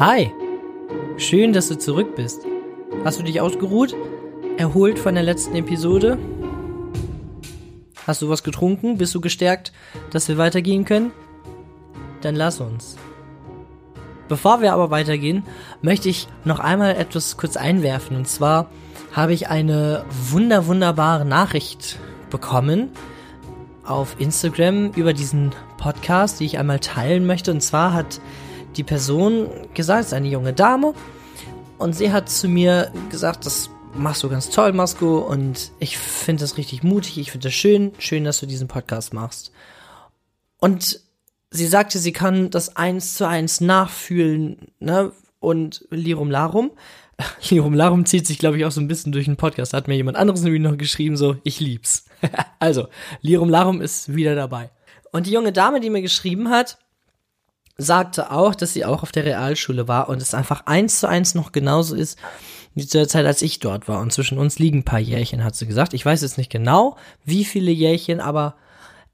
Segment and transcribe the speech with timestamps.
[0.00, 0.32] Hi,
[1.16, 2.42] schön, dass du zurück bist.
[3.04, 3.96] Hast du dich ausgeruht?
[4.56, 6.16] Erholt von der letzten Episode?
[8.06, 8.96] Hast du was getrunken?
[8.96, 9.72] Bist du gestärkt,
[10.12, 11.10] dass wir weitergehen können?
[12.20, 12.96] Dann lass uns.
[14.28, 15.42] Bevor wir aber weitergehen,
[15.82, 18.16] möchte ich noch einmal etwas kurz einwerfen.
[18.16, 18.70] Und zwar
[19.10, 21.98] habe ich eine wunder wunderbare Nachricht
[22.30, 22.90] bekommen
[23.84, 27.50] auf Instagram über diesen Podcast, die ich einmal teilen möchte.
[27.50, 28.20] Und zwar hat
[28.78, 30.94] die Person gesagt, es ist eine junge Dame,
[31.78, 36.42] und sie hat zu mir gesagt, das machst du ganz toll, Masko, und ich finde
[36.42, 39.52] das richtig mutig, ich finde das schön, schön, dass du diesen Podcast machst.
[40.58, 41.00] Und
[41.50, 46.72] sie sagte, sie kann das eins zu eins nachfühlen, ne, und Lirum Larum.
[47.48, 49.72] Lirum Larum zieht sich, glaube ich, auch so ein bisschen durch den Podcast.
[49.72, 52.06] Da hat mir jemand anderes nämlich noch geschrieben, so, ich lieb's.
[52.58, 52.88] also,
[53.20, 54.70] Lirum Larum ist wieder dabei.
[55.12, 56.78] Und die junge Dame, die mir geschrieben hat,
[57.78, 61.34] sagte auch, dass sie auch auf der Realschule war und es einfach eins zu eins
[61.34, 62.18] noch genauso ist
[62.74, 64.00] wie zu der Zeit, als ich dort war.
[64.00, 65.94] Und zwischen uns liegen ein paar Jährchen, hat sie gesagt.
[65.94, 68.56] Ich weiß jetzt nicht genau, wie viele Jährchen, aber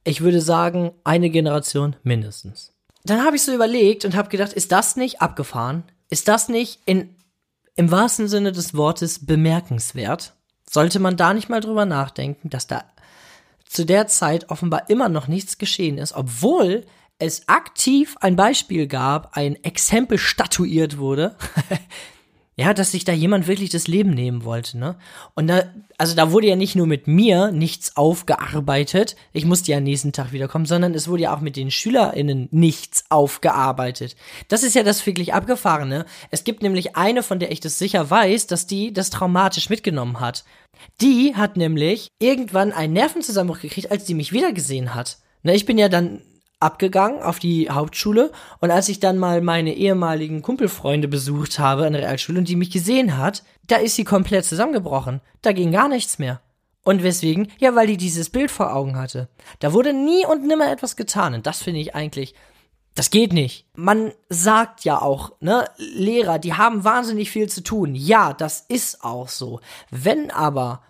[0.02, 2.72] ich würde sagen, eine Generation mindestens.
[3.04, 5.84] Dann habe ich so überlegt und habe gedacht, ist das nicht abgefahren?
[6.10, 7.16] Ist das nicht in,
[7.74, 10.34] im wahrsten Sinne des Wortes bemerkenswert?
[10.68, 12.84] Sollte man da nicht mal drüber nachdenken, dass da
[13.66, 16.84] zu der Zeit offenbar immer noch nichts geschehen ist, obwohl
[17.24, 21.36] es aktiv ein Beispiel gab, ein Exempel statuiert wurde,
[22.56, 24.96] ja, dass sich da jemand wirklich das Leben nehmen wollte, ne?
[25.34, 25.64] Und da,
[25.98, 30.12] also da wurde ja nicht nur mit mir nichts aufgearbeitet, ich musste ja am nächsten
[30.12, 34.14] Tag wiederkommen, sondern es wurde ja auch mit den SchülerInnen nichts aufgearbeitet.
[34.48, 36.06] Das ist ja das wirklich Abgefahrene.
[36.30, 40.20] Es gibt nämlich eine, von der ich das sicher weiß, dass die das traumatisch mitgenommen
[40.20, 40.44] hat.
[41.00, 45.18] Die hat nämlich irgendwann einen Nervenzusammenbruch gekriegt, als die mich wiedergesehen hat.
[45.42, 46.22] Ne, ich bin ja dann
[46.64, 51.92] abgegangen auf die Hauptschule und als ich dann mal meine ehemaligen Kumpelfreunde besucht habe an
[51.92, 55.20] der Realschule und die mich gesehen hat, da ist sie komplett zusammengebrochen.
[55.42, 56.40] Da ging gar nichts mehr.
[56.82, 57.48] Und weswegen?
[57.58, 59.28] Ja, weil die dieses Bild vor Augen hatte.
[59.58, 62.34] Da wurde nie und nimmer etwas getan und das finde ich eigentlich
[62.94, 63.66] das geht nicht.
[63.74, 67.94] Man sagt ja auch, ne, Lehrer, die haben wahnsinnig viel zu tun.
[67.94, 69.60] Ja, das ist auch so.
[69.90, 70.80] Wenn aber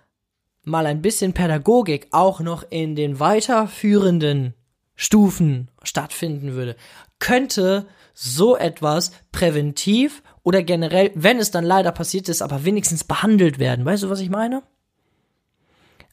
[0.65, 4.55] mal ein bisschen Pädagogik auch noch in den weiterführenden
[4.97, 6.77] Stufen stattfinden würde,
[7.19, 13.59] könnte so etwas präventiv oder generell, wenn es dann leider passiert ist, aber wenigstens behandelt
[13.59, 13.85] werden.
[13.85, 14.63] Weißt du, was ich meine?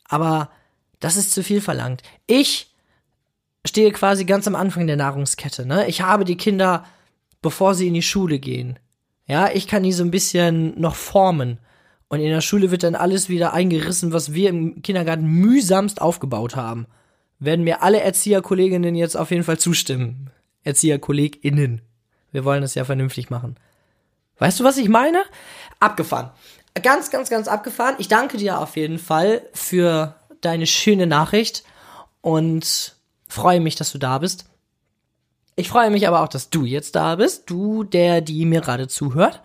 [0.05, 0.49] Aber
[0.99, 2.01] das ist zu viel verlangt.
[2.27, 2.73] Ich
[3.65, 5.87] stehe quasi ganz am Anfang der Nahrungskette, ne?
[5.87, 6.85] Ich habe die Kinder,
[7.41, 8.79] bevor sie in die Schule gehen.
[9.27, 11.59] Ja, ich kann die so ein bisschen noch formen.
[12.07, 16.55] Und in der Schule wird dann alles wieder eingerissen, was wir im Kindergarten mühsamst aufgebaut
[16.55, 16.87] haben
[17.41, 20.29] werden mir alle Erzieherkolleginnen jetzt auf jeden Fall zustimmen.
[20.63, 21.81] Erzieherkolleginnen.
[22.31, 23.57] Wir wollen das ja vernünftig machen.
[24.37, 25.23] Weißt du, was ich meine?
[25.79, 26.31] Abgefahren.
[26.81, 27.95] Ganz, ganz, ganz abgefahren.
[27.97, 31.63] Ich danke dir auf jeden Fall für deine schöne Nachricht
[32.21, 32.95] und
[33.27, 34.45] freue mich, dass du da bist.
[35.55, 38.87] Ich freue mich aber auch, dass du jetzt da bist, du, der, die mir gerade
[38.87, 39.41] zuhört.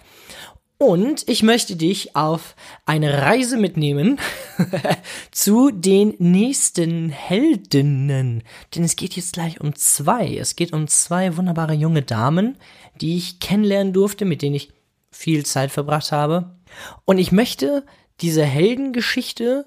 [0.79, 2.55] Und ich möchte dich auf
[2.85, 4.21] eine Reise mitnehmen
[5.31, 8.43] zu den nächsten Heldinnen.
[8.75, 10.37] Denn es geht jetzt gleich um zwei.
[10.37, 12.59] Es geht um zwei wunderbare junge Damen,
[13.01, 14.71] die ich kennenlernen durfte, mit denen ich
[15.11, 16.59] viel Zeit verbracht habe.
[17.07, 17.87] Und ich möchte
[18.21, 19.67] diese Heldengeschichte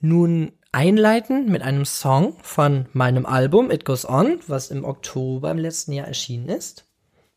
[0.00, 5.58] nun einleiten mit einem Song von meinem Album It Goes On, was im Oktober im
[5.58, 6.86] letzten Jahr erschienen ist.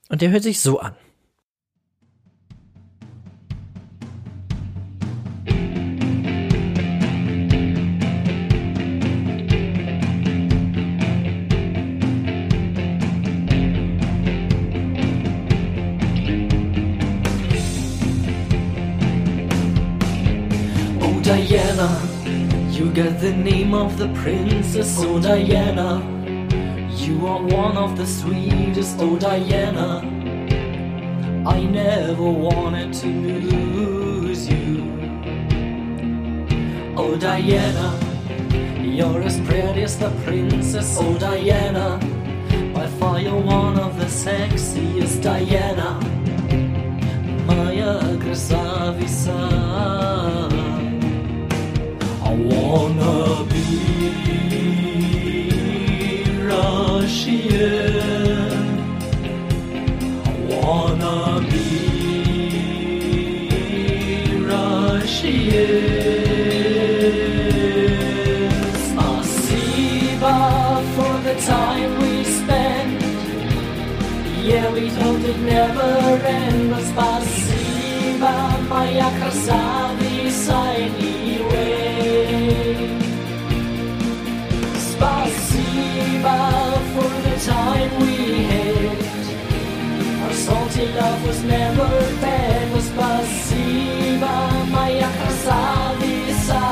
[0.07, 0.95] Und der hört sich so an.
[21.29, 21.89] Diana.
[22.71, 26.01] You get the name of the princess, oh Diana.
[26.89, 30.01] You are one of the sweetest, oh Diana.
[31.45, 34.81] I never wanted to lose you.
[36.97, 37.93] Oh Diana,
[38.81, 41.99] you're as pretty as the princess, oh Diana.
[42.73, 45.99] By far you're one of the sexiest, Diana.
[47.45, 49.37] Moja krasavisa
[52.39, 53.65] wanna be
[56.51, 57.89] Russian.
[60.25, 61.17] I wanna
[61.49, 61.65] be
[64.51, 65.99] Russian.
[70.95, 72.19] For the time we.
[74.49, 74.89] Yeah, we
[75.25, 75.91] it never
[76.25, 76.71] end.
[76.71, 78.31] But спасибо,
[78.67, 81.08] моя красавица.
[87.45, 88.99] time we had.
[90.23, 91.87] Our salty love was never
[92.19, 96.63] bad, was passiva, maya kasabisa.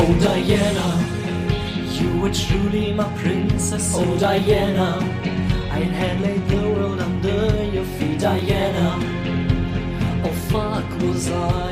[0.00, 0.88] Oh Diana,
[1.98, 3.92] you were truly my princess.
[3.96, 4.98] Oh Diana,
[5.72, 6.20] I had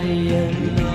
[0.09, 0.86] was I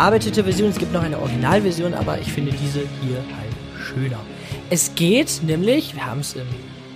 [0.00, 0.70] überarbeitete Version.
[0.70, 4.18] Es gibt noch eine Originalversion, aber ich finde diese hier halt schöner.
[4.70, 6.46] Es geht nämlich, wir haben es im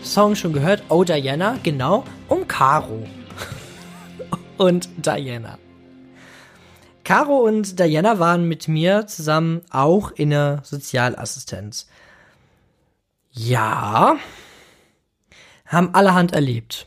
[0.02, 3.06] Song schon gehört, Oh Diana, genau, um Caro.
[4.56, 5.58] und Diana.
[7.04, 11.86] Caro und Diana waren mit mir zusammen auch in der Sozialassistenz.
[13.32, 14.16] Ja,
[15.66, 16.86] haben allerhand erlebt.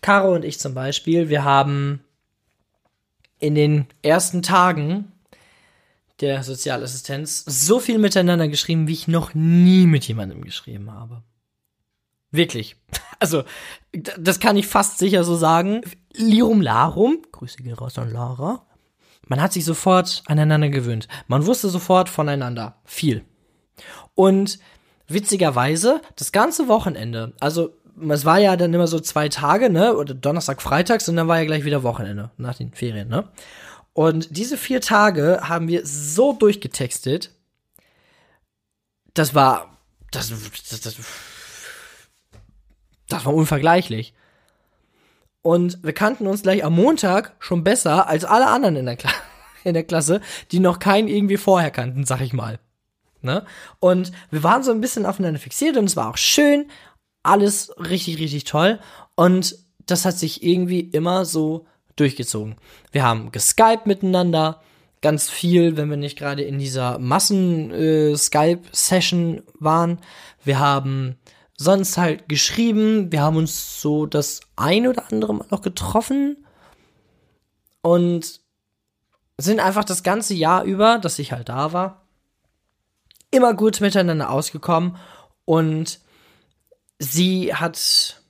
[0.00, 2.04] Caro und ich zum Beispiel, wir haben
[3.42, 5.10] in den ersten Tagen
[6.20, 11.22] der Sozialassistenz so viel miteinander geschrieben, wie ich noch nie mit jemandem geschrieben habe.
[12.30, 12.76] Wirklich.
[13.18, 13.44] Also,
[13.92, 15.82] das kann ich fast sicher so sagen.
[16.12, 18.66] Lirum Larum, Grüße gehen raus an Lara.
[19.28, 21.06] Man hat sich sofort aneinander gewöhnt.
[21.28, 22.80] Man wusste sofort voneinander.
[22.84, 23.24] Viel.
[24.16, 24.58] Und
[25.06, 27.76] witzigerweise, das ganze Wochenende, also
[28.08, 29.96] es war ja dann immer so zwei Tage, ne?
[29.96, 33.28] Oder Donnerstag, Freitags und dann war ja gleich wieder Wochenende nach den Ferien, ne?
[33.92, 37.30] Und diese vier Tage haben wir so durchgetextet.
[39.14, 39.78] Das war.
[40.10, 40.96] Das, das, das,
[43.08, 44.14] das war unvergleichlich.
[45.42, 49.10] Und wir kannten uns gleich am Montag schon besser als alle anderen in der, Kla
[49.64, 50.20] in der Klasse,
[50.52, 52.58] die noch keinen irgendwie vorher kannten, sag ich mal.
[53.20, 53.44] Ne?
[53.78, 56.70] Und wir waren so ein bisschen aufeinander fixiert und es war auch schön.
[57.22, 58.80] Alles richtig, richtig toll.
[59.14, 62.56] Und das hat sich irgendwie immer so durchgezogen.
[62.90, 64.60] Wir haben geskypt miteinander,
[65.02, 69.98] ganz viel, wenn wir nicht gerade in dieser Massen-Skype-Session waren.
[70.44, 71.16] Wir haben
[71.56, 73.12] sonst halt geschrieben.
[73.12, 76.46] Wir haben uns so das ein oder andere Mal noch getroffen
[77.82, 78.40] und
[79.38, 82.02] sind einfach das ganze Jahr über, dass ich halt da war,
[83.30, 84.96] immer gut miteinander ausgekommen
[85.44, 86.00] und
[87.02, 88.22] sie hat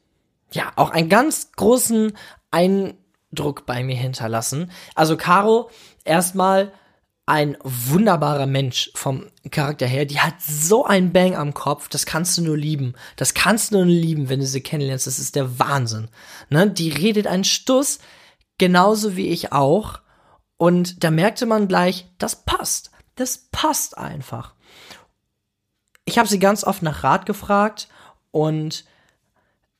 [0.50, 2.16] ja auch einen ganz großen
[2.50, 4.70] Eindruck bei mir hinterlassen.
[4.94, 5.70] Also Caro
[6.04, 6.72] erstmal
[7.26, 10.06] ein wunderbarer Mensch vom Charakter her.
[10.06, 12.94] Die hat so einen Bang am Kopf, das kannst du nur lieben.
[13.16, 15.06] Das kannst du nur lieben, wenn du sie kennenlernst.
[15.06, 16.08] Das ist der Wahnsinn.
[16.48, 16.68] Ne?
[16.68, 18.00] Die redet einen Stuss,
[18.58, 20.00] genauso wie ich auch.
[20.56, 22.90] Und da merkte man gleich, das passt.
[23.14, 24.54] Das passt einfach.
[26.04, 27.88] ich habe sie ganz oft nach Rat gefragt
[28.32, 28.84] und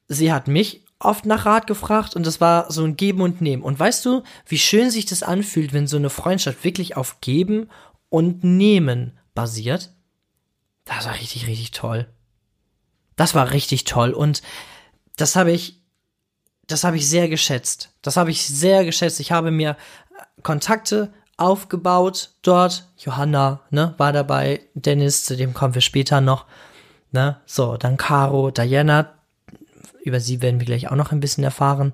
[0.07, 3.63] sie hat mich oft nach Rat gefragt und das war so ein Geben und Nehmen.
[3.63, 7.69] Und weißt du, wie schön sich das anfühlt, wenn so eine Freundschaft wirklich auf Geben
[8.09, 9.91] und Nehmen basiert?
[10.85, 12.07] Das war richtig, richtig toll.
[13.17, 14.43] Das war richtig toll und
[15.17, 15.83] das habe ich,
[16.67, 17.91] das habe ich sehr geschätzt.
[18.03, 19.21] Das habe ich sehr geschätzt.
[19.21, 19.77] Ich habe mir
[20.43, 22.89] Kontakte aufgebaut dort.
[22.97, 24.69] Johanna, ne, war dabei.
[24.75, 26.47] Dennis, zu dem kommen wir später noch.
[27.13, 29.15] Ne, so, dann Caro, Diana.
[30.03, 31.93] Über sie werden wir gleich auch noch ein bisschen erfahren.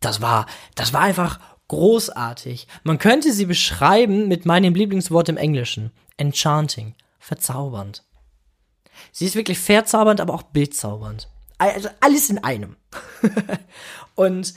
[0.00, 2.66] Das war, das war einfach großartig.
[2.84, 5.90] Man könnte sie beschreiben mit meinem Lieblingswort im Englischen.
[6.16, 6.94] Enchanting.
[7.18, 8.04] Verzaubernd.
[9.12, 11.28] Sie ist wirklich verzaubernd, aber auch bildzaubernd.
[11.58, 12.76] Also alles in einem.
[14.14, 14.54] und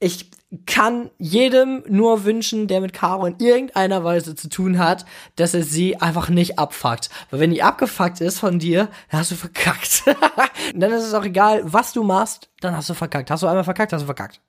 [0.00, 0.30] ich
[0.64, 5.04] kann jedem nur wünschen, der mit Caro in irgendeiner Weise zu tun hat,
[5.36, 7.10] dass er sie einfach nicht abfuckt.
[7.30, 10.04] Weil wenn die abgefuckt ist von dir, dann hast du verkackt.
[10.74, 13.30] dann ist es auch egal, was du machst, dann hast du verkackt.
[13.30, 14.40] Hast du einmal verkackt, hast du verkackt.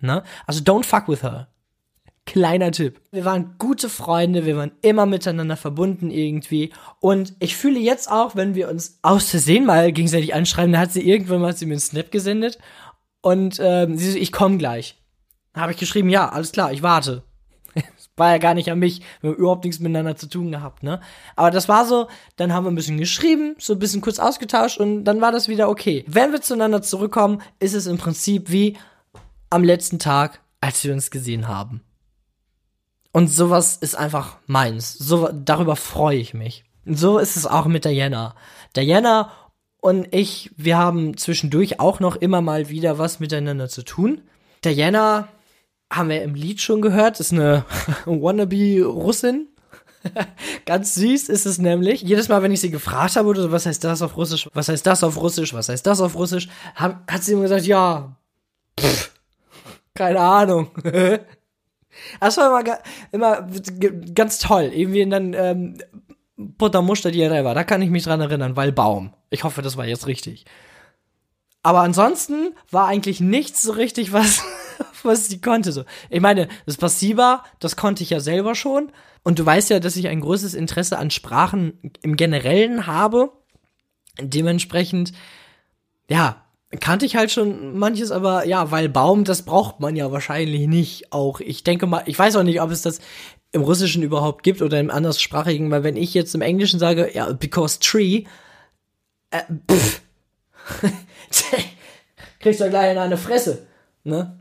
[0.00, 0.22] Ne?
[0.46, 1.48] Also don't fuck with her.
[2.26, 3.00] Kleiner Tipp.
[3.10, 6.72] Wir waren gute Freunde, wir waren immer miteinander verbunden irgendwie.
[7.00, 10.92] Und ich fühle jetzt auch, wenn wir uns aus Versehen mal gegenseitig anschreiben, da hat
[10.92, 12.58] sie irgendwann mal sie mir einen Snap gesendet.
[13.20, 14.96] Und ähm, sie so, ich komme gleich.
[15.54, 17.22] Habe ich geschrieben, ja, alles klar, ich warte.
[18.16, 21.00] war ja gar nicht an mich, wir haben überhaupt nichts miteinander zu tun gehabt, ne?
[21.36, 24.78] Aber das war so, dann haben wir ein bisschen geschrieben, so ein bisschen kurz ausgetauscht
[24.78, 26.04] und dann war das wieder okay.
[26.06, 28.76] Wenn wir zueinander zurückkommen, ist es im Prinzip wie
[29.50, 31.82] am letzten Tag, als wir uns gesehen haben.
[33.12, 34.98] Und sowas ist einfach meins.
[34.98, 36.64] So, darüber freue ich mich.
[36.84, 38.34] Und so ist es auch mit Diana.
[38.74, 39.30] Diana
[39.80, 44.22] und ich, wir haben zwischendurch auch noch immer mal wieder was miteinander zu tun.
[44.64, 45.28] Diana
[45.96, 47.64] haben wir im Lied schon gehört, ist eine
[48.06, 49.48] Wannabe-Russin.
[50.66, 52.02] Ganz süß ist es nämlich.
[52.02, 54.86] Jedes Mal, wenn ich sie gefragt habe, so, was heißt das auf Russisch, was heißt
[54.86, 58.16] das auf Russisch, was heißt das auf Russisch, hat, hat sie immer gesagt, ja,
[58.78, 59.12] pff,
[59.94, 60.70] keine Ahnung.
[62.18, 62.78] Das war immer,
[63.12, 63.48] immer
[64.14, 64.72] ganz toll.
[64.74, 65.78] Irgendwie dann ähm,
[67.44, 67.54] war.
[67.54, 69.14] Da kann ich mich dran erinnern, weil Baum.
[69.30, 70.44] Ich hoffe, das war jetzt richtig.
[71.62, 74.42] Aber ansonsten war eigentlich nichts so richtig, was,
[75.02, 75.72] was sie konnte.
[75.72, 75.84] So.
[76.10, 78.90] Ich meine, das Passiva, das konnte ich ja selber schon.
[79.22, 83.32] Und du weißt ja, dass ich ein größeres Interesse an Sprachen im Generellen habe.
[84.20, 85.12] Dementsprechend,
[86.08, 86.44] ja,
[86.80, 91.12] kannte ich halt schon manches, aber ja, weil Baum, das braucht man ja wahrscheinlich nicht
[91.12, 91.40] auch.
[91.40, 93.00] Ich denke mal, ich weiß auch nicht, ob es das
[93.52, 97.32] im Russischen überhaupt gibt oder im anderssprachigen, weil wenn ich jetzt im Englischen sage, ja,
[97.32, 98.24] because tree,
[99.30, 100.02] äh, pff,
[102.40, 103.66] kriegst du gleich in eine Fresse,
[104.02, 104.38] ne?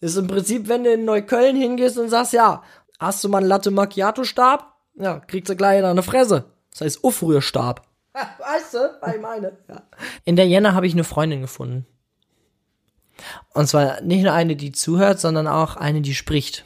[0.00, 2.62] Ist im Prinzip, wenn du in Neukölln hingehst und sagst, ja,
[2.98, 4.74] hast du mal einen Latte Macchiato Stab?
[4.96, 6.44] Ja, kriegst du gleich in eine Fresse.
[6.70, 7.86] Das heißt Uffrührstab.
[8.12, 9.56] Weißt du, was ich meine?
[9.68, 9.82] Ja.
[10.24, 11.86] In der Jänner habe ich eine Freundin gefunden.
[13.52, 16.64] Und zwar nicht nur eine, die zuhört, sondern auch eine, die spricht.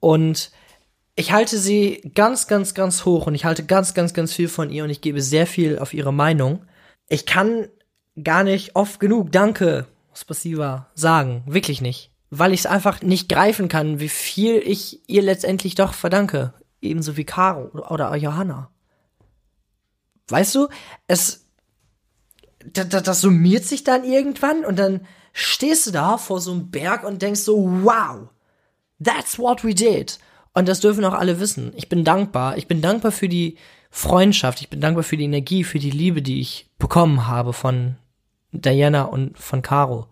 [0.00, 0.50] Und
[1.16, 4.70] ich halte sie ganz, ganz, ganz hoch und ich halte ganz, ganz, ganz viel von
[4.70, 6.66] ihr und ich gebe sehr viel auf ihre Meinung.
[7.08, 7.68] Ich kann
[8.22, 11.42] gar nicht oft genug Danke, Spasiba, sagen.
[11.46, 12.10] Wirklich nicht.
[12.30, 16.52] Weil ich es einfach nicht greifen kann, wie viel ich ihr letztendlich doch verdanke.
[16.80, 18.70] Ebenso wie Caro oder Johanna.
[20.28, 20.68] Weißt du,
[21.06, 21.46] es,
[22.64, 27.20] das summiert sich dann irgendwann und dann stehst du da vor so einem Berg und
[27.20, 28.28] denkst so, wow,
[29.02, 30.18] that's what we did.
[30.54, 31.72] Und das dürfen auch alle wissen.
[31.76, 32.56] Ich bin dankbar.
[32.56, 33.58] Ich bin dankbar für die
[33.90, 34.60] Freundschaft.
[34.60, 37.96] Ich bin dankbar für die Energie, für die Liebe, die ich bekommen habe von
[38.62, 40.06] Diana und von Caro.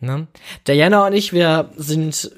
[0.00, 0.26] Ne?
[0.66, 2.30] Diana und ich, wir sind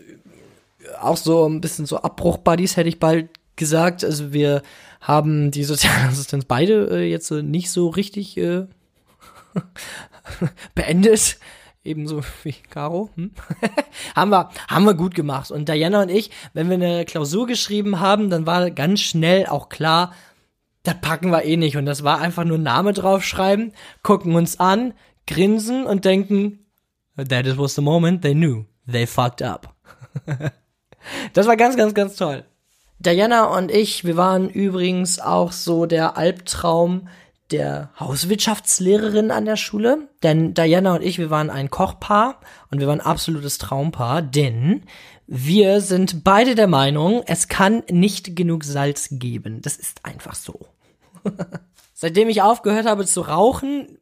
[1.00, 4.04] auch so ein bisschen so Abbruch-Buddies, hätte ich bald gesagt.
[4.04, 4.62] Also wir
[5.00, 8.66] haben die Sozialassistenz beide äh, jetzt äh, nicht so richtig äh,
[10.74, 11.38] beendet.
[11.84, 13.10] Ebenso wie Caro.
[13.14, 13.30] Hm?
[14.16, 15.50] haben, wir, haben wir gut gemacht.
[15.50, 19.68] Und Diana und ich, wenn wir eine Klausur geschrieben haben, dann war ganz schnell auch
[19.68, 20.12] klar,
[20.88, 21.76] das packen wir eh nicht.
[21.76, 24.94] Und das war einfach nur Name draufschreiben, gucken uns an,
[25.26, 26.66] grinsen und denken,
[27.16, 28.64] that was the moment they knew.
[28.90, 29.74] They fucked up.
[31.34, 32.44] das war ganz, ganz, ganz toll.
[32.98, 37.08] Diana und ich, wir waren übrigens auch so der Albtraum
[37.50, 40.08] der Hauswirtschaftslehrerin an der Schule.
[40.22, 42.40] Denn Diana und ich, wir waren ein Kochpaar
[42.70, 44.84] und wir waren absolutes Traumpaar, denn
[45.26, 49.60] wir sind beide der Meinung, es kann nicht genug Salz geben.
[49.60, 50.66] Das ist einfach so.
[51.94, 53.98] Seitdem ich aufgehört habe zu rauchen,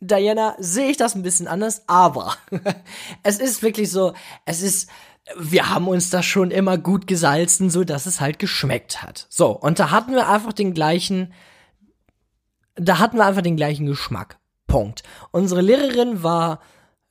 [0.00, 2.34] Diana, sehe ich das ein bisschen anders, aber
[3.22, 4.14] es ist wirklich so,
[4.46, 4.88] es ist
[5.36, 9.26] wir haben uns das schon immer gut gesalzen, so dass es halt geschmeckt hat.
[9.28, 11.32] So, und da hatten wir einfach den gleichen,
[12.74, 14.38] da hatten wir einfach den gleichen Geschmack.
[14.66, 15.02] Punkt.
[15.32, 16.60] Unsere Lehrerin war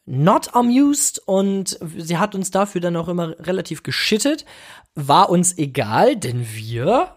[0.05, 4.45] not amused und sie hat uns dafür dann auch immer relativ geschittet.
[4.95, 7.15] War uns egal, denn wir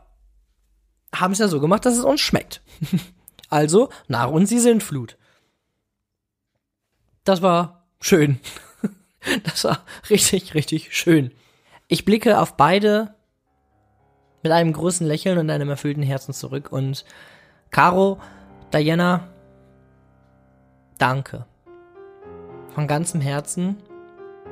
[1.14, 2.62] haben es ja so gemacht, dass es uns schmeckt.
[3.49, 5.16] also nach uns die Sintflut.
[7.25, 8.38] Das war schön.
[9.45, 11.31] Das war richtig, richtig schön.
[11.87, 13.14] Ich blicke auf beide
[14.42, 17.04] mit einem großen Lächeln und einem erfüllten Herzen zurück und
[17.71, 18.19] Caro,
[18.73, 19.28] Diana,
[20.99, 21.47] danke.
[22.75, 23.76] Von ganzem Herzen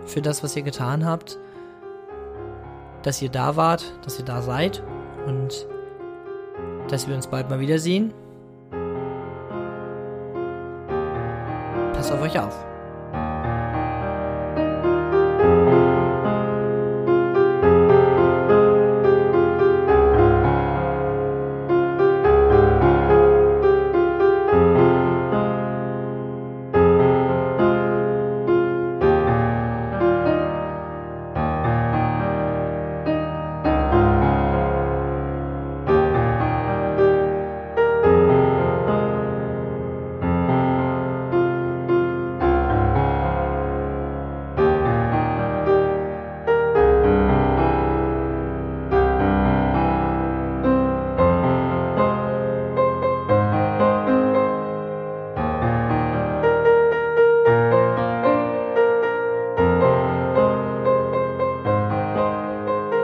[0.06, 1.38] für das, was ihr getan habt,
[3.02, 4.82] dass ihr da wart, dass ihr da seid
[5.26, 5.66] und
[6.90, 8.12] dass wir uns bald mal wiedersehen.
[11.92, 12.69] Passt auf euch auf.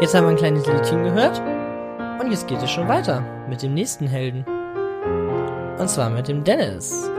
[0.06, 1.42] Jetzt haben wir ein kleines Liedchen gehört.
[2.20, 4.44] Und jetzt geht es schon weiter mit dem nächsten Helden.
[5.80, 7.10] Und zwar mit dem Dennis.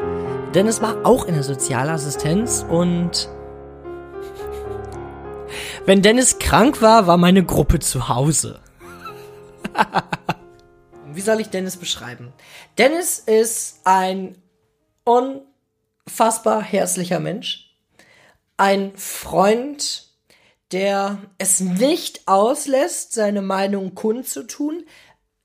[0.55, 3.27] Dennis war auch in der Sozialassistenz und
[5.85, 8.61] wenn Dennis krank war, war meine Gruppe zu Hause.
[11.11, 12.31] Wie soll ich Dennis beschreiben?
[12.77, 14.41] Dennis ist ein
[15.03, 17.69] unfassbar herzlicher Mensch.
[18.55, 20.06] Ein Freund
[20.71, 24.85] der es nicht auslässt, seine Meinung kundzutun,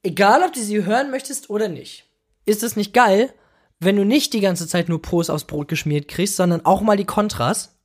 [0.03, 2.07] egal ob du sie hören möchtest oder nicht.
[2.45, 3.33] Ist es nicht geil,
[3.79, 6.97] wenn du nicht die ganze Zeit nur Pros aufs Brot geschmiert kriegst, sondern auch mal
[6.97, 7.77] die Kontras?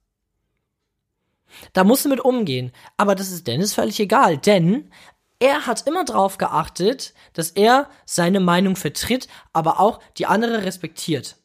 [1.74, 2.72] Da musst du mit umgehen.
[2.98, 4.92] Aber das ist Dennis völlig egal, denn
[5.40, 11.38] er hat immer darauf geachtet, dass er seine Meinung vertritt, aber auch die andere respektiert.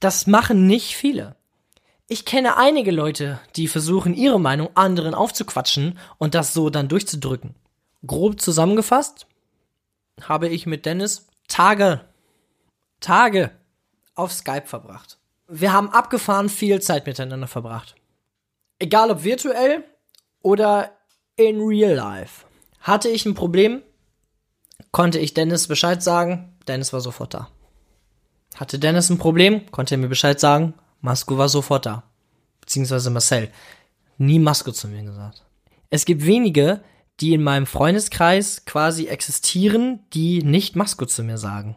[0.00, 1.37] Das machen nicht viele.
[2.10, 7.54] Ich kenne einige Leute, die versuchen, ihre Meinung anderen aufzuquatschen und das so dann durchzudrücken.
[8.06, 9.26] Grob zusammengefasst
[10.22, 12.00] habe ich mit Dennis Tage,
[13.00, 13.50] Tage
[14.14, 15.18] auf Skype verbracht.
[15.48, 17.94] Wir haben abgefahren viel Zeit miteinander verbracht.
[18.78, 19.84] Egal ob virtuell
[20.40, 20.92] oder
[21.36, 22.46] in real life.
[22.80, 23.82] Hatte ich ein Problem,
[24.92, 27.50] konnte ich Dennis Bescheid sagen, Dennis war sofort da.
[28.54, 32.04] Hatte Dennis ein Problem, konnte er mir Bescheid sagen, Masko war sofort da.
[32.60, 33.50] Beziehungsweise Marcel.
[34.18, 35.44] Nie Masko zu mir gesagt.
[35.90, 36.82] Es gibt wenige,
[37.20, 41.76] die in meinem Freundeskreis quasi existieren, die nicht Masko zu mir sagen.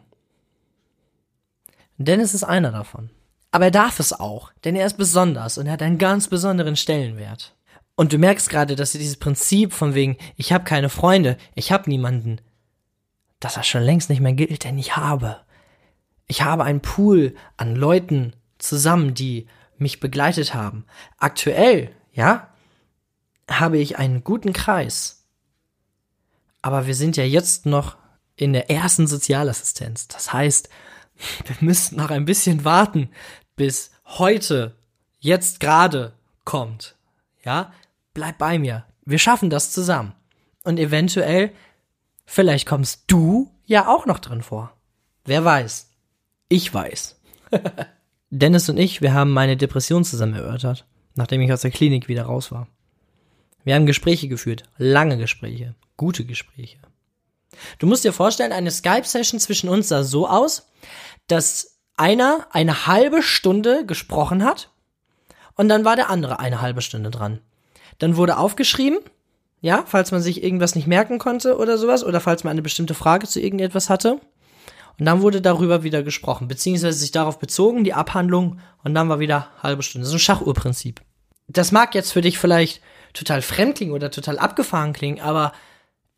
[1.98, 3.10] Dennis ist einer davon.
[3.50, 6.76] Aber er darf es auch, denn er ist besonders und er hat einen ganz besonderen
[6.76, 7.54] Stellenwert.
[7.94, 11.90] Und du merkst gerade, dass dieses Prinzip von wegen, ich habe keine Freunde, ich habe
[11.90, 12.40] niemanden,
[13.40, 15.36] dass das schon längst nicht mehr gilt, denn ich habe.
[16.26, 19.46] Ich habe einen Pool an Leuten, zusammen, die
[19.78, 20.84] mich begleitet haben.
[21.18, 22.48] Aktuell, ja,
[23.50, 25.26] habe ich einen guten Kreis.
[26.62, 27.96] Aber wir sind ja jetzt noch
[28.36, 30.08] in der ersten Sozialassistenz.
[30.08, 30.68] Das heißt,
[31.46, 33.10] wir müssen noch ein bisschen warten,
[33.56, 34.76] bis heute,
[35.18, 36.96] jetzt gerade kommt.
[37.44, 37.72] Ja,
[38.14, 38.86] bleib bei mir.
[39.04, 40.14] Wir schaffen das zusammen.
[40.64, 41.52] Und eventuell,
[42.24, 44.76] vielleicht kommst du ja auch noch drin vor.
[45.24, 45.90] Wer weiß.
[46.48, 47.20] Ich weiß.
[48.34, 52.22] Dennis und ich, wir haben meine Depression zusammen erörtert, nachdem ich aus der Klinik wieder
[52.22, 52.66] raus war.
[53.62, 56.78] Wir haben Gespräche geführt, lange Gespräche, gute Gespräche.
[57.78, 60.66] Du musst dir vorstellen, eine Skype-Session zwischen uns sah so aus,
[61.26, 64.70] dass einer eine halbe Stunde gesprochen hat
[65.56, 67.38] und dann war der andere eine halbe Stunde dran.
[67.98, 69.00] Dann wurde aufgeschrieben,
[69.60, 72.94] ja, falls man sich irgendwas nicht merken konnte oder sowas oder falls man eine bestimmte
[72.94, 74.22] Frage zu irgendetwas hatte.
[74.98, 79.20] Und dann wurde darüber wieder gesprochen, beziehungsweise sich darauf bezogen, die Abhandlung, und dann war
[79.20, 80.06] wieder halbe Stunde.
[80.06, 81.00] So ein Schachuhrprinzip.
[81.48, 82.80] Das mag jetzt für dich vielleicht
[83.12, 85.52] total fremd klingen oder total abgefahren klingen, aber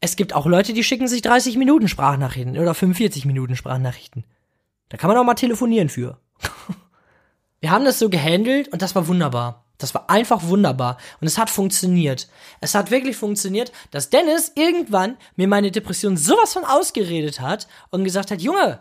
[0.01, 4.25] es gibt auch Leute, die schicken sich 30 Minuten Sprachnachrichten oder 45 Minuten Sprachnachrichten.
[4.91, 6.19] Da kann man auch mal telefonieren für.
[7.61, 9.63] Wir haben das so gehandelt und das war wunderbar.
[9.79, 10.99] Das war einfach wunderbar.
[11.21, 12.29] Und es hat funktioniert.
[12.61, 18.05] Es hat wirklich funktioniert, dass Dennis irgendwann mir meine Depression sowas von ausgeredet hat und
[18.05, 18.81] gesagt hat, Junge,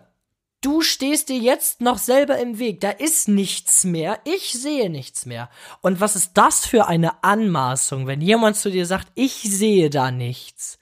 [0.62, 2.80] du stehst dir jetzt noch selber im Weg.
[2.80, 4.20] Da ist nichts mehr.
[4.24, 5.50] Ich sehe nichts mehr.
[5.82, 10.12] Und was ist das für eine Anmaßung, wenn jemand zu dir sagt, ich sehe da
[10.12, 10.78] nichts.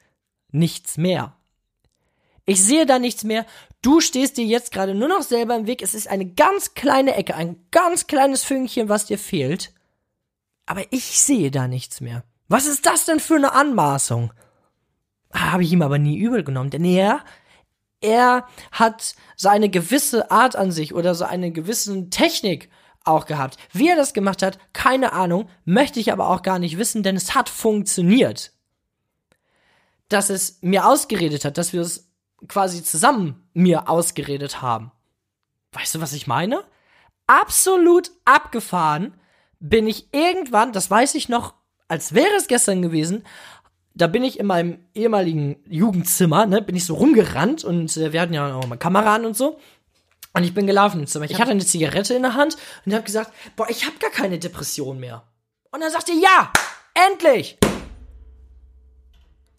[0.52, 1.34] Nichts mehr.
[2.46, 3.46] Ich sehe da nichts mehr.
[3.82, 5.82] Du stehst dir jetzt gerade nur noch selber im Weg.
[5.82, 9.72] Es ist eine ganz kleine Ecke, ein ganz kleines Fünkchen, was dir fehlt
[10.66, 12.24] aber ich sehe da nichts mehr.
[12.48, 14.34] Was ist das denn für eine Anmaßung?
[15.34, 17.24] Habe ich ihm aber nie übel genommen, denn er,
[18.02, 22.70] er hat so eine gewisse Art an sich oder so eine gewisse Technik
[23.04, 23.58] auch gehabt.
[23.72, 27.16] Wie er das gemacht hat, keine Ahnung, möchte ich aber auch gar nicht wissen, denn
[27.16, 28.52] es hat funktioniert.
[30.10, 32.12] Dass es mir ausgeredet hat, dass wir es
[32.48, 34.92] quasi zusammen mir ausgeredet haben.
[35.72, 36.64] Weißt du, was ich meine?
[37.28, 39.14] Absolut abgefahren,
[39.62, 41.54] bin ich irgendwann, das weiß ich noch,
[41.88, 43.24] als wäre es gestern gewesen,
[43.94, 48.22] da bin ich in meinem ehemaligen Jugendzimmer, ne, bin ich so rumgerannt und äh, wir
[48.22, 49.60] hatten ja auch mal Kamera an und so.
[50.34, 51.26] Und ich bin gelaufen ins Zimmer.
[51.26, 54.40] Ich hatte eine Zigarette in der Hand und habe gesagt, boah, ich habe gar keine
[54.40, 55.24] Depression mehr.
[55.72, 56.52] Und dann sagte ja,
[56.94, 57.58] endlich.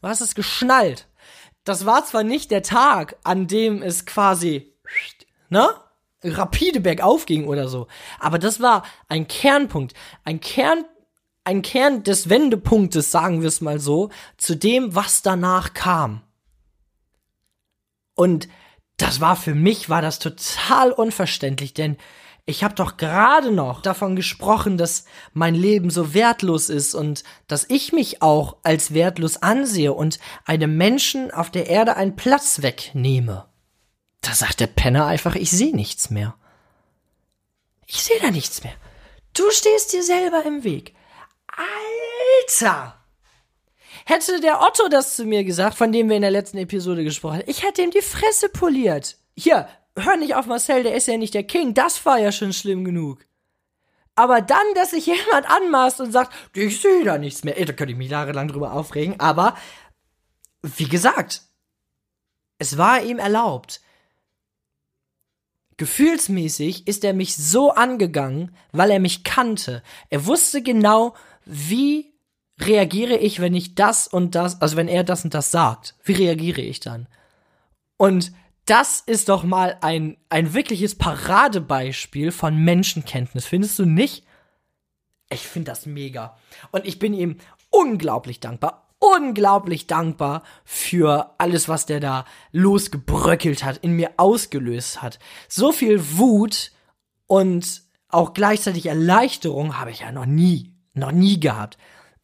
[0.00, 1.06] Du hast es geschnallt.
[1.64, 4.74] Das war zwar nicht der Tag, an dem es quasi,
[5.50, 5.74] ne,
[6.24, 7.86] rapide bergauf ging oder so.
[8.18, 10.84] Aber das war ein Kernpunkt, ein Kern,
[11.44, 16.22] ein Kern des Wendepunktes, sagen wir es mal so, zu dem, was danach kam.
[18.14, 18.48] Und
[18.96, 21.96] das war für mich, war das total unverständlich, denn
[22.44, 27.66] ich habe doch gerade noch davon gesprochen, dass mein Leben so wertlos ist und dass
[27.68, 33.46] ich mich auch als wertlos ansehe und einem Menschen auf der Erde einen Platz wegnehme.
[34.22, 36.34] Da sagt der Penner einfach, ich sehe nichts mehr.
[37.86, 38.72] Ich sehe da nichts mehr.
[39.34, 40.94] Du stehst dir selber im Weg.
[42.48, 42.98] Alter!
[44.06, 47.38] Hätte der Otto das zu mir gesagt, von dem wir in der letzten Episode gesprochen
[47.38, 49.16] haben, ich hätte ihm die Fresse poliert.
[49.36, 51.74] Hier, hör nicht auf Marcel, der ist ja nicht der King.
[51.74, 53.24] Das war ja schon schlimm genug.
[54.14, 57.58] Aber dann, dass sich jemand anmaßt und sagt, ich sehe da nichts mehr.
[57.58, 59.18] Ey, da könnte ich mich jahrelang drüber aufregen.
[59.20, 59.56] Aber,
[60.62, 61.42] wie gesagt,
[62.58, 63.80] es war ihm erlaubt.
[65.82, 69.82] Gefühlsmäßig ist er mich so angegangen, weil er mich kannte.
[70.10, 71.14] Er wusste genau,
[71.44, 72.12] wie
[72.60, 75.96] reagiere ich, wenn ich das und das, also wenn er das und das sagt.
[76.04, 77.08] Wie reagiere ich dann?
[77.96, 78.30] Und
[78.64, 84.24] das ist doch mal ein, ein wirkliches Paradebeispiel von Menschenkenntnis, findest du nicht?
[85.30, 86.38] Ich finde das mega.
[86.70, 87.38] Und ich bin ihm
[87.70, 95.18] unglaublich dankbar unglaublich dankbar für alles, was der da losgebröckelt hat, in mir ausgelöst hat.
[95.48, 96.70] So viel Wut
[97.26, 101.78] und auch gleichzeitig Erleichterung habe ich ja noch nie, noch nie gehabt.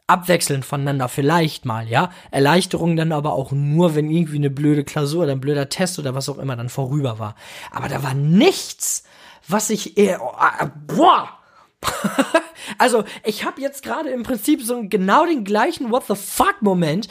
[0.06, 2.10] Abwechselnd voneinander vielleicht mal, ja.
[2.30, 6.14] Erleichterung dann aber auch nur, wenn irgendwie eine blöde Klausur oder ein blöder Test oder
[6.14, 7.34] was auch immer dann vorüber war.
[7.70, 9.02] Aber da war nichts,
[9.48, 11.37] was ich eher, ah, boah,
[12.78, 17.08] also, ich habe jetzt gerade im Prinzip so genau den gleichen What the fuck Moment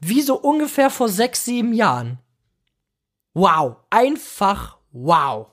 [0.00, 2.18] wie so ungefähr vor sechs, sieben Jahren.
[3.34, 3.76] Wow.
[3.90, 5.48] Einfach wow.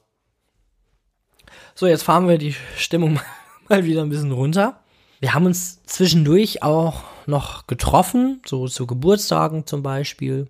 [1.74, 3.20] So, jetzt fahren wir die Stimmung
[3.70, 4.80] mal wieder ein bisschen runter.
[5.20, 10.50] Wir haben uns zwischendurch auch noch getroffen, so zu Geburtstagen zum Beispiel.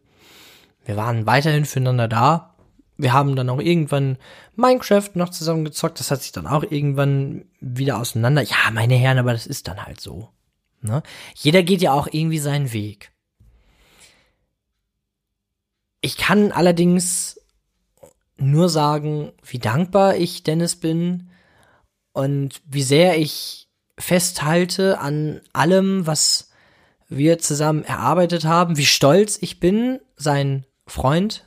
[0.85, 2.54] Wir waren weiterhin füreinander da
[2.97, 4.17] wir haben dann auch irgendwann
[4.55, 5.99] Minecraft noch zusammen gezockt.
[5.99, 8.41] Das hat sich dann auch irgendwann wieder auseinander.
[8.41, 10.29] Ja, meine Herren, aber das ist dann halt so.
[10.81, 11.03] Ne?
[11.35, 13.11] Jeder geht ja auch irgendwie seinen Weg.
[16.01, 17.39] Ich kann allerdings
[18.37, 21.29] nur sagen, wie dankbar ich Dennis bin
[22.13, 26.51] und wie sehr ich festhalte an allem, was
[27.07, 31.45] wir zusammen erarbeitet haben, wie stolz ich bin, sein Freund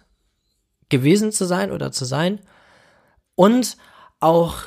[0.89, 2.41] gewesen zu sein oder zu sein
[3.35, 3.77] und
[4.21, 4.65] auch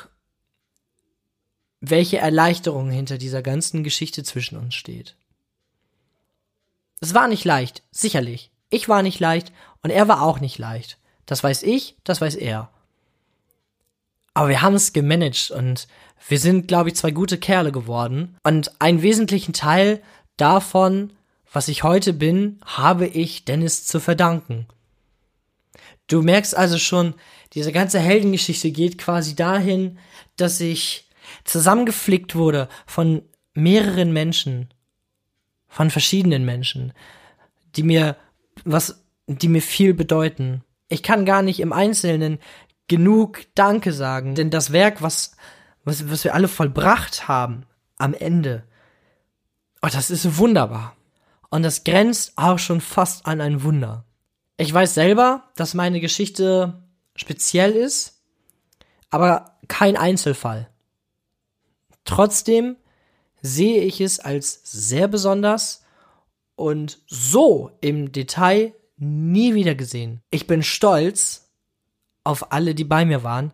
[1.80, 5.16] welche Erleichterung hinter dieser ganzen Geschichte zwischen uns steht.
[7.00, 8.52] Es war nicht leicht, sicherlich.
[8.70, 10.98] Ich war nicht leicht und er war auch nicht leicht.
[11.26, 12.70] Das weiß ich, das weiß er.
[14.34, 15.88] Aber wir haben es gemanagt und
[16.28, 18.36] wir sind, glaube ich, zwei gute Kerle geworden.
[18.44, 20.00] Und einen wesentlichen Teil
[20.36, 21.12] davon,
[21.52, 24.66] was ich heute bin, habe ich Dennis zu verdanken.
[26.12, 27.14] Du merkst also schon,
[27.54, 29.98] diese ganze Heldengeschichte geht quasi dahin,
[30.36, 31.08] dass ich
[31.44, 33.22] zusammengeflickt wurde von
[33.54, 34.74] mehreren Menschen,
[35.68, 36.92] von verschiedenen Menschen,
[37.76, 38.18] die mir
[38.66, 40.62] was, die mir viel bedeuten.
[40.88, 42.40] Ich kann gar nicht im Einzelnen
[42.88, 45.34] genug Danke sagen, denn das Werk, was,
[45.82, 47.64] was, was wir alle vollbracht haben,
[47.96, 48.64] am Ende.
[49.80, 50.94] Oh, das ist wunderbar.
[51.48, 54.04] Und das grenzt auch schon fast an ein Wunder.
[54.62, 56.84] Ich weiß selber, dass meine Geschichte
[57.16, 58.22] speziell ist,
[59.10, 60.70] aber kein Einzelfall.
[62.04, 62.76] Trotzdem
[63.40, 65.84] sehe ich es als sehr besonders
[66.54, 70.22] und so im Detail nie wieder gesehen.
[70.30, 71.50] Ich bin stolz
[72.22, 73.50] auf alle, die bei mir waren,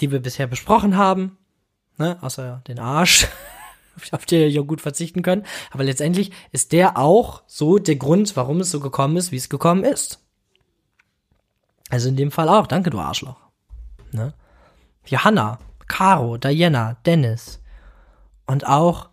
[0.00, 1.38] die wir bisher besprochen haben,
[1.96, 3.28] ne, außer den Arsch,
[4.10, 5.46] auf den ich auch gut verzichten können.
[5.70, 9.48] Aber letztendlich ist der auch so der Grund, warum es so gekommen ist, wie es
[9.48, 10.23] gekommen ist.
[11.90, 12.66] Also in dem Fall auch.
[12.66, 13.36] Danke, du Arschloch.
[14.12, 14.34] Ne?
[15.06, 17.60] Johanna, Caro, Diana, Dennis.
[18.46, 19.08] Und auch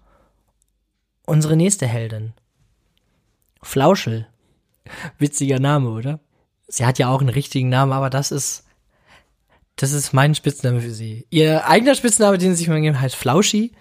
[1.26, 2.34] unsere nächste Heldin.
[3.62, 4.28] Flauschel.
[5.18, 6.20] Witziger Name, oder?
[6.68, 8.66] Sie hat ja auch einen richtigen Namen, aber das ist,
[9.76, 11.28] das ist mein Spitzname für sie.
[11.30, 13.74] Ihr eigener Spitzname, den sie sich mal geben, heißt Flauschi,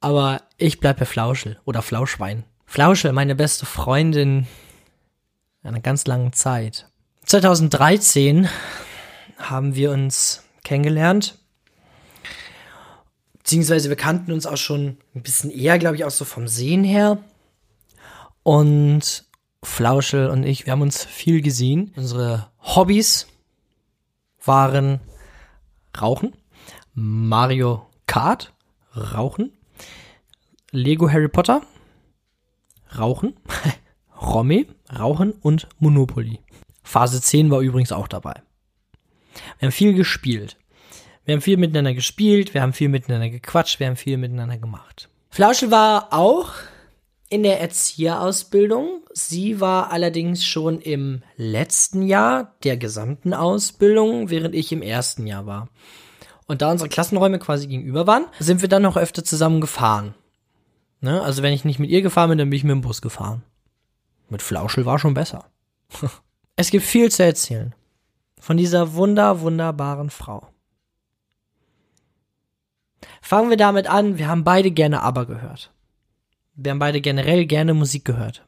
[0.00, 2.44] aber ich bleib bei Flauschel oder Flauschwein.
[2.66, 4.46] Flauschel, meine beste Freundin
[5.62, 6.88] einer ganz langen Zeit.
[7.24, 8.48] 2013
[9.38, 11.38] haben wir uns kennengelernt.
[13.38, 16.84] Beziehungsweise wir kannten uns auch schon ein bisschen eher, glaube ich, auch so vom Sehen
[16.84, 17.18] her.
[18.42, 19.24] Und
[19.62, 21.92] Flauschel und ich, wir haben uns viel gesehen.
[21.96, 23.26] Unsere Hobbys
[24.44, 25.00] waren
[26.00, 26.34] Rauchen,
[26.92, 28.52] Mario Kart,
[28.94, 29.52] Rauchen,
[30.70, 31.62] Lego Harry Potter,
[32.98, 33.34] Rauchen,
[34.20, 34.66] Romme,
[34.98, 36.43] Rauchen und Monopoly.
[36.84, 38.42] Phase 10 war übrigens auch dabei.
[39.58, 40.56] Wir haben viel gespielt.
[41.24, 45.08] Wir haben viel miteinander gespielt, wir haben viel miteinander gequatscht, wir haben viel miteinander gemacht.
[45.30, 46.50] Flauschel war auch
[47.30, 49.00] in der Erzieherausbildung.
[49.12, 55.46] Sie war allerdings schon im letzten Jahr der gesamten Ausbildung, während ich im ersten Jahr
[55.46, 55.68] war.
[56.46, 60.14] Und da unsere Klassenräume quasi gegenüber waren, sind wir dann noch öfter zusammen gefahren.
[61.00, 61.22] Ne?
[61.22, 63.42] Also wenn ich nicht mit ihr gefahren bin, dann bin ich mit dem Bus gefahren.
[64.28, 65.46] Mit Flauschel war schon besser.
[66.56, 67.74] es gibt viel zu erzählen.
[68.38, 70.48] Von dieser wunder, wunderbaren Frau.
[73.22, 75.72] Fangen wir damit an, wir haben beide gerne Aber gehört.
[76.54, 78.46] Wir haben beide generell gerne Musik gehört.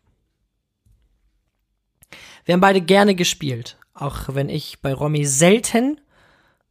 [2.44, 6.00] Wir haben beide gerne gespielt, auch wenn ich bei Romy selten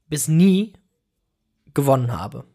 [0.08, 0.74] bis nie
[1.74, 2.46] gewonnen habe.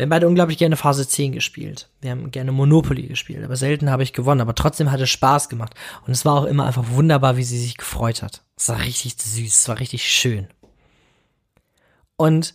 [0.00, 1.90] Wir haben beide unglaublich gerne Phase 10 gespielt.
[2.00, 4.40] Wir haben gerne Monopoly gespielt, aber selten habe ich gewonnen.
[4.40, 5.74] Aber trotzdem hat es Spaß gemacht.
[6.06, 8.42] Und es war auch immer einfach wunderbar, wie sie sich gefreut hat.
[8.56, 10.48] Es war richtig süß, es war richtig schön.
[12.16, 12.54] Und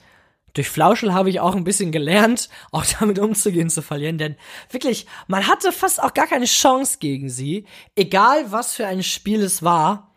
[0.53, 4.37] durch Flauschel habe ich auch ein bisschen gelernt, auch damit umzugehen, zu verlieren, denn
[4.71, 9.43] wirklich, man hatte fast auch gar keine Chance gegen sie, egal was für ein Spiel
[9.43, 10.15] es war.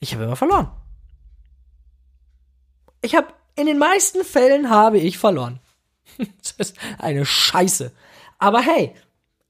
[0.00, 0.72] Ich habe immer verloren.
[3.02, 5.60] Ich habe, in den meisten Fällen habe ich verloren.
[6.18, 7.92] das ist eine Scheiße.
[8.38, 8.94] Aber hey,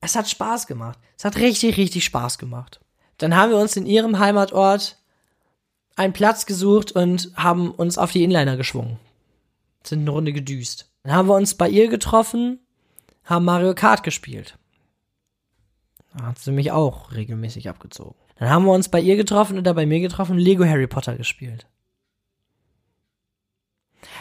[0.00, 0.98] es hat Spaß gemacht.
[1.16, 2.80] Es hat richtig, richtig Spaß gemacht.
[3.18, 4.98] Dann haben wir uns in ihrem Heimatort
[5.96, 8.98] einen Platz gesucht und haben uns auf die Inliner geschwungen
[9.88, 10.90] sind eine Runde gedüst.
[11.02, 12.60] Dann haben wir uns bei ihr getroffen,
[13.24, 14.58] haben Mario Kart gespielt.
[16.16, 18.16] Da hat sie mich auch regelmäßig abgezogen.
[18.36, 21.66] Dann haben wir uns bei ihr getroffen oder bei mir getroffen, Lego Harry Potter gespielt.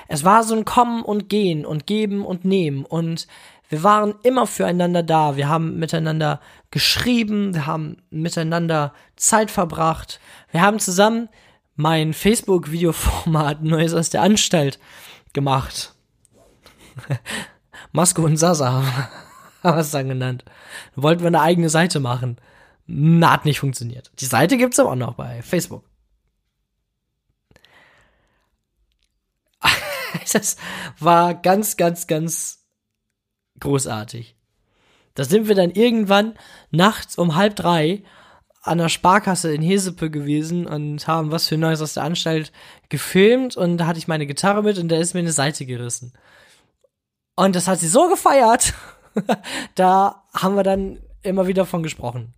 [0.08, 3.28] Es war so ein Kommen und Gehen und Geben und Nehmen und
[3.70, 5.38] wir waren immer füreinander da.
[5.38, 6.40] Wir haben miteinander
[6.72, 10.20] geschrieben, wir haben miteinander Zeit verbracht.
[10.52, 11.30] Wir haben zusammen
[11.76, 14.80] mein Facebook-Videoformat Neues aus der Anstalt
[15.34, 15.94] gemacht.
[17.92, 18.84] Masko und Sasa
[19.64, 20.46] haben wir es dann genannt.
[20.96, 22.38] Wollten wir eine eigene Seite machen.
[22.88, 24.12] Na, hat nicht funktioniert.
[24.20, 25.84] Die Seite gibt's aber auch noch bei Facebook.
[30.36, 30.58] Das
[31.00, 32.66] war ganz, ganz, ganz
[33.60, 34.36] großartig.
[35.14, 36.34] Da sind wir dann irgendwann
[36.72, 38.04] nachts um halb drei
[38.62, 42.52] an der Sparkasse in Hesepe gewesen und haben was für Neues aus der Anstalt
[42.90, 46.14] gefilmt und da hatte ich meine Gitarre mit und da ist mir eine Seite gerissen.
[47.36, 48.74] Und das hat sie so gefeiert.
[49.76, 52.34] da haben wir dann immer wieder von gesprochen.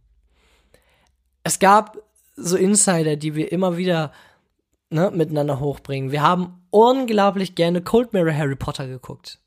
[1.43, 1.97] Es gab
[2.35, 4.11] so Insider, die wir immer wieder
[4.89, 6.11] ne, miteinander hochbringen.
[6.11, 9.39] Wir haben unglaublich gerne Cold Mirror Harry Potter geguckt.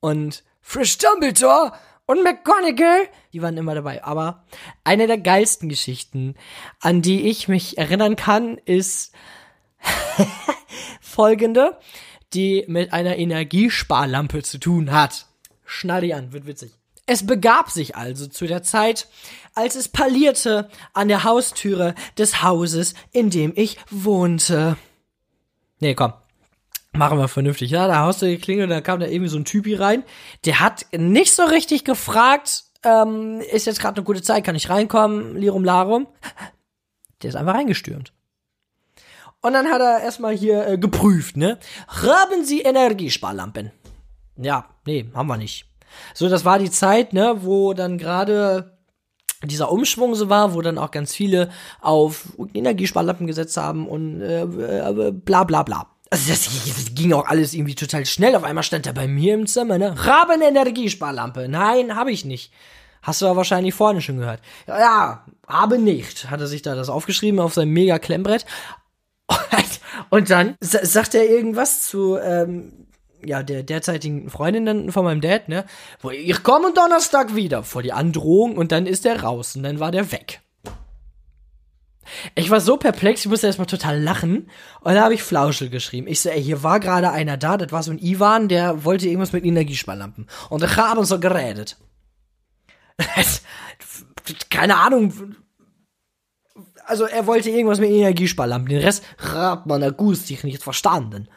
[0.00, 1.72] Und Frisch Dumbledore
[2.06, 4.04] und McGonagall, die waren immer dabei.
[4.04, 4.44] Aber
[4.84, 6.36] eine der geilsten Geschichten,
[6.80, 9.12] an die ich mich erinnern kann, ist
[11.00, 11.78] folgende,
[12.32, 15.26] die mit einer Energiesparlampe zu tun hat.
[15.64, 16.72] Schnall die an, wird witzig.
[17.06, 19.08] Es begab sich also zu der Zeit,
[19.54, 24.76] als es parlierte an der Haustüre des Hauses, in dem ich wohnte.
[25.80, 26.12] Nee, komm.
[26.92, 27.70] machen wir vernünftig.
[27.70, 30.04] Ja, da haust du geklingelt, da kam da irgendwie so ein Typi rein.
[30.44, 34.70] Der hat nicht so richtig gefragt, ähm, ist jetzt gerade eine gute Zeit, kann ich
[34.70, 36.06] reinkommen, Lirum Larum.
[37.22, 38.12] Der ist einfach reingestürmt.
[39.40, 41.58] Und dann hat er erstmal hier äh, geprüft, ne?
[41.88, 43.70] Haben Sie Energiesparlampen?
[44.36, 45.66] Ja, nee, haben wir nicht.
[46.14, 48.75] So, das war die Zeit, ne, wo dann gerade
[49.42, 54.42] dieser Umschwung so war, wo dann auch ganz viele auf Energiesparlampen gesetzt haben und äh,
[54.42, 55.86] äh, bla bla bla.
[56.10, 58.36] Also das, das, ging auch alles irgendwie total schnell.
[58.36, 59.94] Auf einmal stand er bei mir im Zimmer, ne?
[59.96, 61.48] Raben Energiesparlampe.
[61.48, 62.52] Nein, habe ich nicht.
[63.02, 64.40] Hast du aber wahrscheinlich vorne schon gehört.
[64.66, 66.30] Ja, ja, habe nicht.
[66.30, 68.46] Hat er sich da das aufgeschrieben auf seinem mega Klemmbrett.
[70.10, 72.85] Und dann sagt er irgendwas zu ähm,
[73.24, 75.64] ja, der derzeitigen Freundin von meinem Dad, ne?
[76.00, 79.80] Wo ich komme Donnerstag wieder vor die Androhung und dann ist er raus und dann
[79.80, 80.40] war der weg.
[82.34, 84.48] Ich war so perplex, ich musste erstmal total lachen.
[84.80, 86.06] Und da habe ich Flauschel geschrieben.
[86.06, 89.06] Ich so, ey, hier war gerade einer da, das war so ein Ivan, der wollte
[89.06, 90.26] irgendwas mit Energiesparlampen.
[90.48, 91.76] Und ich habe so geredet.
[94.50, 95.36] Keine Ahnung.
[96.86, 98.68] Also er wollte irgendwas mit Energiesparlampen.
[98.68, 101.28] Den Rest hat man akustisch nicht verstanden.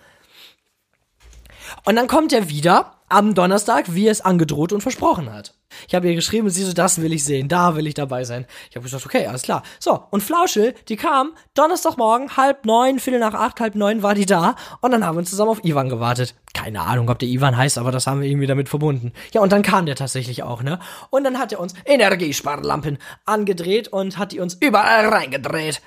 [1.86, 5.56] Und dann kommt er wieder am Donnerstag, wie er es angedroht und versprochen hat.
[5.88, 8.46] Ich habe ihr geschrieben, sie so, das will ich sehen, da will ich dabei sein.
[8.70, 9.64] Ich habe gesagt, okay, alles klar.
[9.80, 14.26] So, und Flauschel, die kam Donnerstagmorgen, halb neun, Viertel nach acht, halb neun war die
[14.26, 16.36] da und dann haben wir uns zusammen auf Ivan gewartet.
[16.54, 19.14] Keine Ahnung, ob der Ivan heißt, aber das haben wir irgendwie damit verbunden.
[19.34, 20.80] Ja, und dann kam der tatsächlich auch, ne?
[21.10, 25.82] Und dann hat er uns Energiesparlampen angedreht und hat die uns überall reingedreht.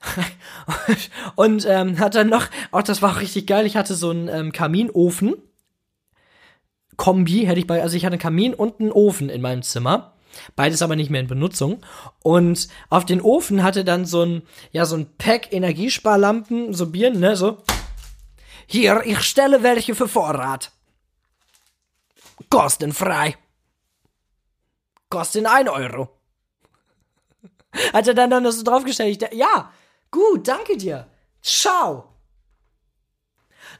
[1.34, 4.52] und ähm, hat dann noch, auch das war richtig geil, ich hatte so einen ähm,
[4.52, 5.34] Kaminofen
[7.00, 10.12] Kombi hätte ich bei, also ich hatte einen Kamin und einen Ofen in meinem Zimmer.
[10.54, 11.80] Beides aber nicht mehr in Benutzung.
[12.22, 17.18] Und auf den Ofen hatte dann so ein, ja, so ein Pack Energiesparlampen, so Bieren,
[17.18, 17.56] ne, so.
[18.66, 20.72] Hier, ich stelle welche für Vorrat.
[22.50, 23.38] Kostenfrei.
[25.08, 26.10] Kosten ein Euro.
[27.94, 29.22] Hat er dann, dann so draufgestellt?
[29.22, 29.72] Ich ja,
[30.10, 31.06] gut, danke dir.
[31.42, 32.10] Ciao.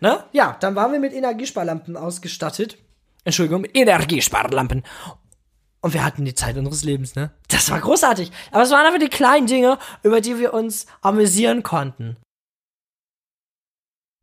[0.01, 0.25] Ne?
[0.33, 2.79] Ja, dann waren wir mit Energiesparlampen ausgestattet.
[3.25, 4.85] Entschuldigung, mit Energiesparlampen.
[5.83, 7.31] Und wir hatten die Zeit unseres Lebens, ne?
[7.49, 8.31] Das war großartig.
[8.51, 12.17] Aber es waren einfach die kleinen Dinge, über die wir uns amüsieren konnten.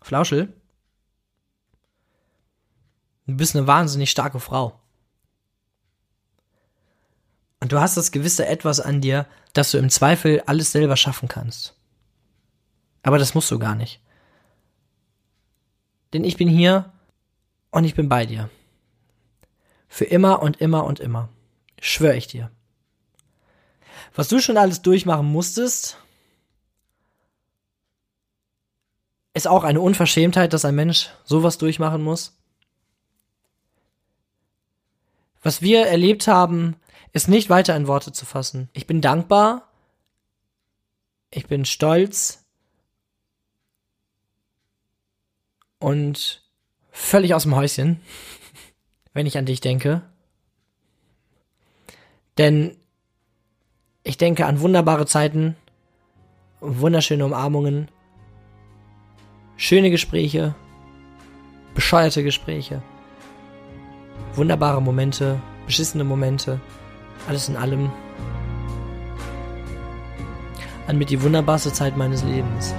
[0.01, 0.53] Flauschel?
[3.25, 4.79] Du bist eine wahnsinnig starke Frau.
[7.59, 11.27] Und du hast das gewisse Etwas an dir, dass du im Zweifel alles selber schaffen
[11.27, 11.76] kannst.
[13.07, 14.01] Aber das musst du gar nicht.
[16.11, 16.91] Denn ich bin hier
[17.71, 18.49] und ich bin bei dir.
[19.87, 21.29] Für immer und immer und immer.
[21.79, 22.51] Schwör ich dir.
[24.13, 25.97] Was du schon alles durchmachen musstest,
[29.33, 32.37] ist auch eine Unverschämtheit, dass ein Mensch sowas durchmachen muss.
[35.41, 36.75] Was wir erlebt haben,
[37.13, 38.67] ist nicht weiter in Worte zu fassen.
[38.73, 39.71] Ich bin dankbar.
[41.31, 42.43] Ich bin stolz.
[45.79, 46.43] Und
[46.91, 48.01] völlig aus dem Häuschen
[49.17, 50.03] wenn ich an dich denke.
[52.37, 52.77] Denn
[54.03, 55.55] ich denke an wunderbare Zeiten,
[56.59, 57.87] wunderschöne Umarmungen,
[59.55, 60.53] schöne Gespräche,
[61.73, 62.83] bescheuerte Gespräche,
[64.35, 66.61] wunderbare Momente, beschissene Momente,
[67.27, 67.91] alles in allem.
[70.85, 72.75] An mit die wunderbarste Zeit meines Lebens,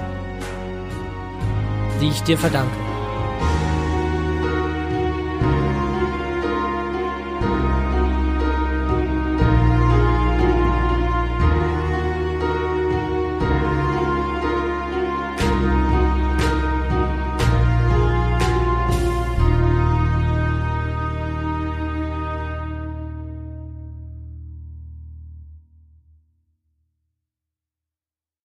[1.99, 2.88] die ich dir verdanke.